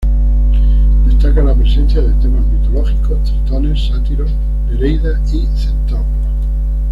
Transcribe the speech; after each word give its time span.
Destaca 1.05 1.43
la 1.43 1.53
presencia 1.53 2.01
de 2.01 2.11
temas 2.13 2.43
mitológicos: 2.47 3.19
tritones, 3.23 3.85
sátiros, 3.87 4.31
nereidas 4.67 5.31
y 5.31 5.45
centauros. 5.55 6.07